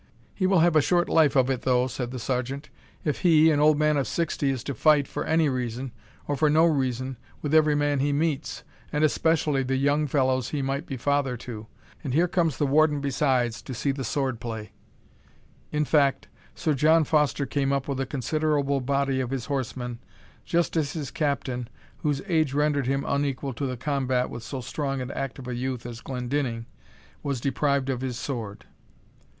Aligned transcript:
"He 0.33 0.47
will 0.47 0.61
have 0.61 0.75
a 0.75 0.81
short 0.81 1.09
life 1.09 1.35
of 1.35 1.47
it, 1.51 1.61
though," 1.61 1.85
said 1.85 2.09
the 2.09 2.17
sergeant, 2.17 2.69
"if 3.05 3.19
he, 3.19 3.51
an 3.51 3.59
old 3.59 3.77
man 3.77 3.97
of 3.97 4.07
sixty, 4.07 4.49
is 4.49 4.63
to 4.63 4.73
fight, 4.73 5.07
for 5.07 5.23
any 5.25 5.47
reason, 5.47 5.91
or 6.27 6.35
for 6.35 6.49
no 6.49 6.65
reason, 6.65 7.17
with 7.43 7.53
every 7.53 7.75
man 7.75 7.99
he 7.99 8.11
meets, 8.11 8.63
and 8.91 9.03
especially 9.03 9.61
the 9.61 9.75
young 9.75 10.07
fellows 10.07 10.49
he 10.49 10.63
might 10.63 10.87
be 10.87 10.97
father 10.97 11.37
to. 11.45 11.67
And 12.03 12.15
here 12.15 12.27
comes 12.27 12.57
the 12.57 12.65
Warden 12.65 12.99
besides 12.99 13.61
to 13.61 13.75
see 13.75 13.91
the 13.91 14.03
sword 14.03 14.39
play." 14.39 14.71
In 15.71 15.85
fact, 15.85 16.27
Sir 16.55 16.73
John 16.73 17.03
Foster 17.03 17.45
came 17.45 17.71
up 17.71 17.87
with 17.87 17.99
a 17.99 18.07
considerable 18.07 18.81
body 18.81 19.19
of 19.21 19.29
his 19.29 19.45
horsemen, 19.45 19.99
just 20.45 20.75
as 20.75 20.93
his 20.93 21.11
Captain, 21.11 21.69
whose 21.97 22.23
age 22.27 22.55
rendered 22.55 22.87
him 22.87 23.05
unequal 23.07 23.53
to 23.53 23.67
the 23.67 23.77
combat 23.77 24.31
with 24.31 24.41
so 24.41 24.61
strong 24.61 24.99
and 24.99 25.11
active 25.11 25.47
a 25.47 25.53
youth 25.53 25.85
as 25.85 26.01
Glendinning, 26.01 26.65
was 27.21 27.39
deprived 27.39 27.91
of 27.91 28.01
his 28.01 28.17
sword. 28.17 28.65